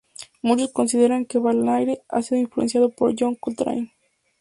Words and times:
Muchos 0.41 0.71
consideran 0.71 1.27
que 1.27 1.37
Verlaine 1.37 2.01
ha 2.09 2.23
sido 2.23 2.41
influenciado 2.41 2.89
por 2.89 3.13
John 3.15 3.35
Coltrane. 3.35 3.93